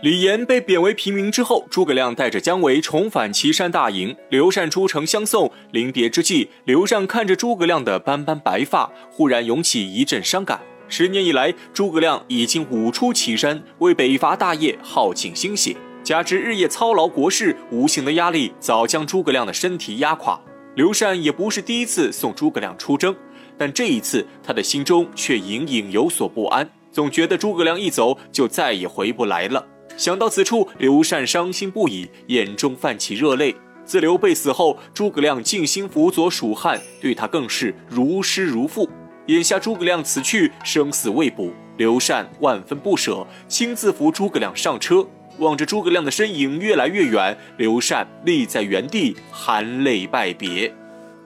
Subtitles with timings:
[0.00, 5.50] 李严被贬为平民之后，诸葛亮带着姜维重返岐山大营，刘禅出城相送。
[5.72, 10.60] 临别之际，刘禅看着诸葛亮的斑斑白发，忽然涌起一阵伤感。
[10.88, 20.38] 十年以来，诸葛亮已经五出岐山，为北伐大业耗尽心血，加之日夜操劳国事，无形的压力早将诸葛亮的身体压垮。
[20.76, 23.12] 刘禅也不是第一次送诸葛亮出征，
[23.56, 29.66] 但这一次他的心中却隐隐有所不安，总觉得诸葛亮一走就再也回不来了。
[29.98, 33.52] 想到此处，刘禅伤心不已，眼中泛起热泪。
[33.84, 38.88] 自刘备死后，诸葛亮尽心辅佐蜀汉，对他更是如师如父。
[39.26, 45.04] 眼下诸葛亮此去，生死未卜，刘禅万分不舍，亲自扶诸葛亮上车，
[45.38, 50.72] 望着诸葛亮的身影越来越远，刘禅立在原地，含泪拜别。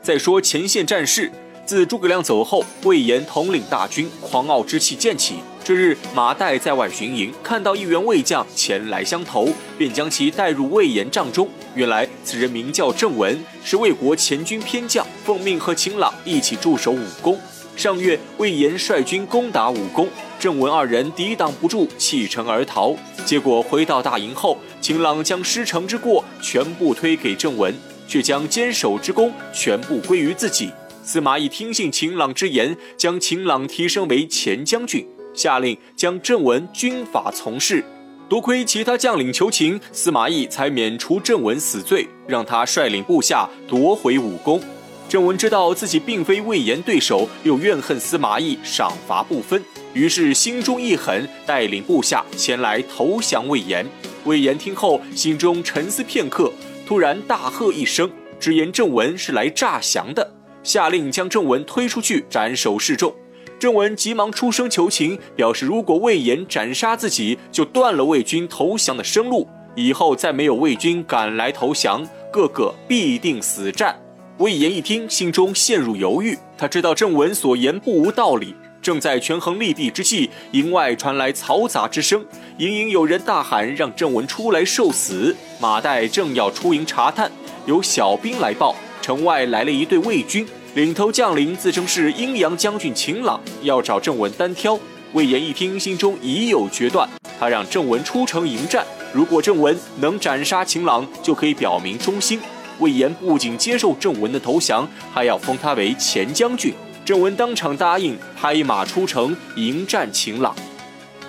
[0.00, 1.32] 再说前线战事。
[1.70, 5.36] 自诸葛亮走后，魏延统领大军，狂傲之气渐起。
[5.62, 9.48] 这日，马岱在外巡营，看到一员魏将前来相投，
[9.78, 11.48] 便将其带入魏延帐中。
[11.76, 17.38] 原来此人名叫郑文，是魏国前军偏将，奉命和秦朗一起驻守武功。
[17.76, 20.08] 上月，魏延率军攻打武功，
[20.40, 22.96] 郑文二人抵挡不住，弃城而逃。
[23.24, 27.72] 结果回到大营后，秦朗将失城之过全部推给郑文，
[28.08, 30.72] 却将坚守之功全部归于自己。
[31.10, 37.84] 司马懿听信秦朗之言，将秦朗提升为前将军，下令将郑文军法从事。
[38.28, 44.62] 多亏其他将领求情，司马懿才免除郑文死罪，让他率领部下夺回武功。
[45.08, 49.60] 郑文知道自己并非魏延对手，又怨恨司马懿赏罚不分，
[49.92, 53.84] 于是心中一狠，带领部下前来投降魏延。
[54.26, 56.52] 魏延听后，心中沉思片刻，
[56.86, 60.36] 突然大喝一声，直言郑文是来诈降的。
[60.62, 63.14] 下令将郑文推出去斩首示众，
[63.58, 73.98] 郑文急忙出声求情，表示如果魏延斩杀自己，就断了魏军投降的生路，以后再没有魏军赶来投降，个个必定死战。
[74.38, 82.24] 魏延一听，心中陷入犹豫，他知道郑文所言不无道理，正在权衡利弊之际，营外传来嘈杂之声，
[82.56, 85.36] 隐隐有人大喊让郑文出来受死。
[85.58, 87.30] 马岱正要出营查探，
[87.66, 88.74] 有小兵来报。
[89.02, 94.78] 城外来了一队魏军，领头将领自称是阴阳将军秦朗，要找郑文单挑。
[95.12, 98.86] 魏延一听，心中已有决断，他让郑文出城迎战。
[99.12, 102.40] 如果郑文能斩杀秦朗，就可以表明忠心。
[102.78, 106.72] 魏延不仅接受郑文的投降，还要封他为前将军。
[107.04, 110.54] 郑文当场答应，拍马出城迎战秦朗。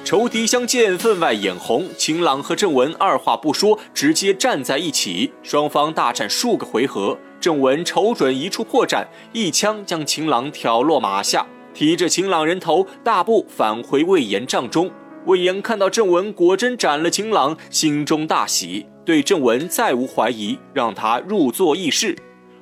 [0.04, 1.88] 仇敌相见，分外眼红。
[1.98, 7.18] 秦朗和郑文二话不说，直接站在一起，双方大战数个回合。
[7.42, 9.04] 郑文瞅准一处破绽，
[9.34, 11.44] 一枪将秦朗挑落马下，
[11.74, 14.92] 提着秦朗人头大步返回魏延帐中。
[15.26, 22.16] 魏延看到郑文果真斩了秦朗，心中大喜，对郑文再无怀疑，让他入座议事。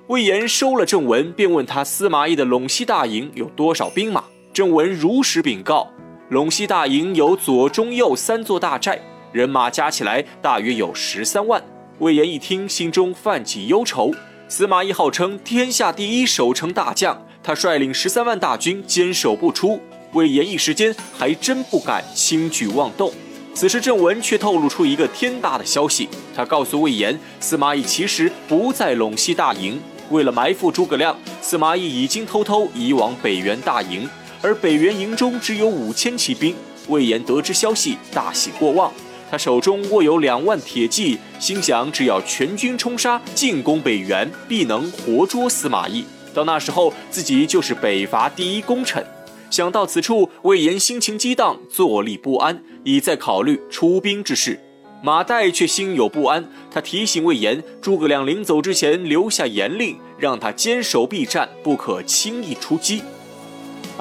[0.08, 4.24] 魏延收了郑文，便问他司马懿的陇西大营有多少兵马。
[4.54, 5.92] 郑文如实禀告，
[6.32, 8.98] 陇西大营有左、中、右三座大寨，
[9.34, 11.62] 人马加起来大约有十三万。
[12.00, 14.10] 魏延一听，心中泛起忧愁。
[14.52, 19.80] 司马懿号称天下第一守城大将，他率领十三万大军坚守不出，
[20.14, 23.14] 魏延一时间还真不敢轻举妄动。
[23.54, 34.10] 此时郑文却透露出一个天大的消息，他告诉魏延，司马懿其实不在陇西大营，为了埋伏诸葛亮，司马懿已经偷偷移往北原大营，
[34.42, 36.56] 而北原营中只有五千骑兵。
[36.88, 38.92] 魏延得知消息，大喜过望。
[39.30, 46.04] 他手中握有两万铁骑，心想只要全军冲杀进攻北原，必能活捉司马懿。
[46.34, 49.06] 到那时候，自己就是北伐第一功臣。
[49.50, 54.60] 想到此处，魏延心情激荡，坐立不安，已在考虑出兵之事。
[55.02, 63.02] 马岱却心有不安，他提醒魏延，诸葛亮临走之前留下严令，让他坚守必战，不可轻易出击。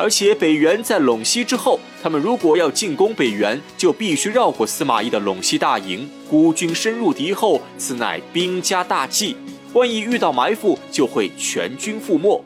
[0.01, 6.09] 而且北原在陇西之后，他们如果要进攻北原，就必须绕过司马懿的陇西大营。
[6.31, 9.37] 孤军深入敌后，此乃兵家大忌。
[9.73, 12.41] 万一遇到埋伏，就会全军覆没。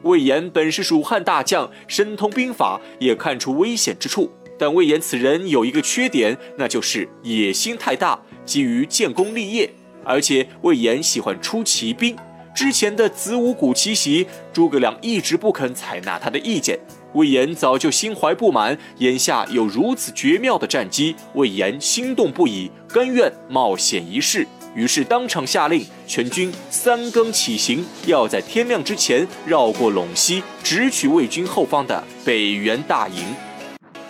[0.00, 4.32] 魏延本是蜀汉大将，深通兵法，也看出危险之处。
[4.58, 9.70] 但魏延此人有一个缺点，那就是野心太大，急于建功立业。
[10.04, 12.16] 而且魏延喜欢出奇兵。
[12.54, 16.78] 之前的子午谷奇袭，诸葛亮一直不肯采纳他的意见。
[17.14, 24.46] 魏延早就心怀不满，眼下有如此绝妙的战机，魏延心动不已，甘愿冒险一试。
[24.74, 33.24] 于是当场下令，全军三更起行，要在天亮之前绕过陇西，直取魏军后方的北原大营。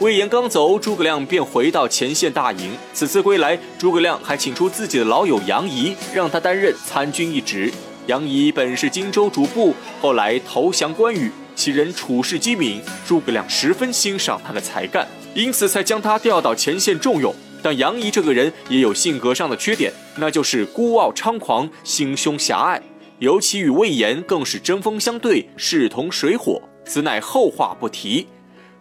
[0.01, 2.73] 魏延刚走，诸葛亮便回到前线大营。
[2.93, 7.73] 此次归来，诸葛亮还请出自己的老友杨仪，让他担任参军一职。
[8.07, 17.35] 杨仪本是荆州主簿，后来投降关羽，其人处事机敏，诸葛亮十分欣赏他的才干，因此才将他调到前线重用。
[17.63, 22.83] 但杨仪这个人也有性格上的缺点，那就是孤傲猖狂，心胸狭隘，
[23.21, 26.61] 尤其与魏延更是针锋相对，势同水火。
[26.85, 28.27] 此乃后话不提。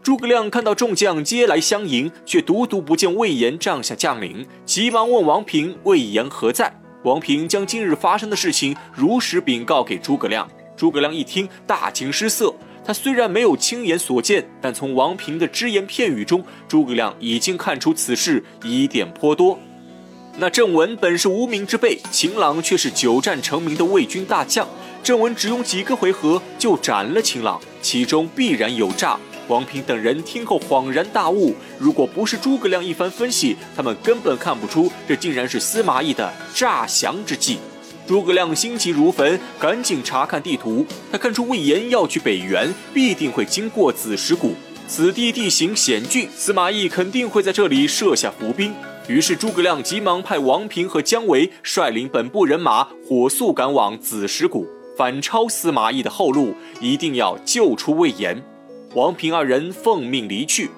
[0.02, 6.83] 诸葛亮看到众将皆来相迎，却独独不见魏延帐下将领，急忙问王平魏延何在。
[7.04, 10.50] 王平将今日发生的事情如实禀告给诸葛亮。
[10.76, 12.54] 诸葛亮一听，大惊失色。
[12.86, 19.60] 他虽然没有亲眼所见，但从王平的只言片语中，诸葛亮已经看出此事疑点颇多。
[20.38, 24.68] 那郑文本是无名之辈，秦朗却是久战成名的魏军大将。
[25.04, 29.20] 郑文只用几个回合就斩了秦朗，其中必然有诈。
[29.48, 37.58] 王平等人听后恍然大悟，如果不是诸葛亮一番分析，他们根本看不出这竟然是司马懿的诈降之计。
[38.06, 40.86] 诸葛亮心急如焚，赶紧查看地图。
[41.12, 44.54] 他看出魏延要去北原，必定会经过子时谷，
[44.88, 48.74] 此地地形险峻，司马懿肯定会在这里设下伏兵。
[49.08, 54.68] 于是诸葛亮急忙派王平和姜维率领本部人马，火速赶往子时谷，
[54.98, 58.42] 反超司马懿的后路，一定要救出魏延。
[58.96, 60.70] 王平二人奉命离去，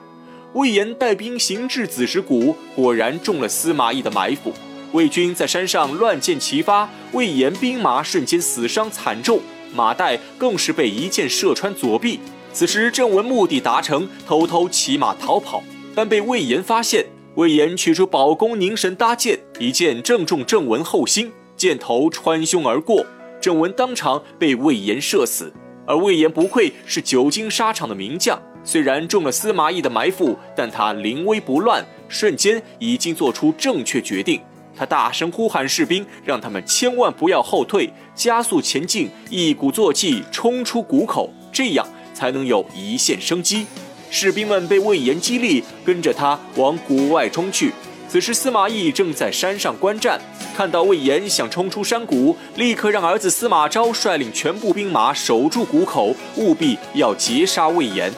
[0.54, 4.54] 魏延带兵行至子时谷，果然中了司马懿的埋伏。
[4.94, 9.42] 魏军在山上乱箭齐发，魏延兵马瞬间死伤惨重，
[9.74, 12.22] 马岱更是被一箭射穿左臂。
[12.54, 15.62] 此时郑文目的达成，偷偷骑马逃跑，
[15.94, 17.06] 但被魏延发现。
[17.36, 23.06] 魏延取出宝弓凝神搭箭，一箭正中郑文后心，箭头穿胸而过，
[23.42, 25.52] 郑文当场被魏延射死。
[25.86, 34.42] 而魏延不愧是久经沙场的名将，虽然中了司马懿的埋伏，但他临危不乱，瞬间已经做出正确决定。
[34.78, 43.66] 他大声呼喊士兵，让他们千万不要后退，加速前进，一鼓作气冲出谷口，这样才能有一线生机。
[44.10, 47.72] 士兵们被魏延激励，跟着他往谷外冲去。
[48.08, 50.22] 此时司马懿正在山上观战，
[50.56, 58.10] 看到魏延想冲出山谷，立刻让儿子司马昭率领全部兵马守住谷口，务必要截杀魏延。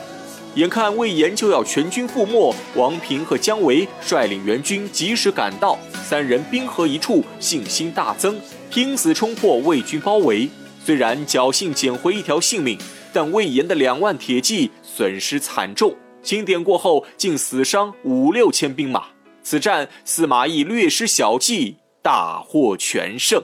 [0.54, 8.39] 眼看魏延就要全军覆没，王平和姜维率领援军及时赶到，三人兵合一处，信心大增，
[8.69, 10.48] 拼死冲破魏军包围。
[10.84, 12.78] 虽然侥幸捡回一条性命，
[13.12, 19.06] 但魏延的两万铁骑损失惨重，清点过后竟死伤五六千兵马。
[19.49, 23.41] 此战，司马懿略施小计，大获全胜。